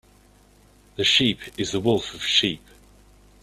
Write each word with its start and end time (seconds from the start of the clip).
The 0.95 1.03
sheep 1.03 1.41
is 1.59 1.73
the 1.73 1.79
wolf 1.79 2.15
of 2.15 2.23
sheep. 2.23 2.63